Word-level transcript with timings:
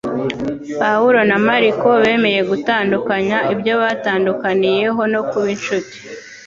Pawulo 0.81 1.19
na 1.29 1.37
Mariko 1.47 1.87
bemeye 2.03 2.41
gutandukanya 2.51 3.37
ibyo 3.53 3.73
batandukaniyeho 3.81 5.01
no 5.13 5.21
kuba 5.29 5.47
inshuti 5.55 5.95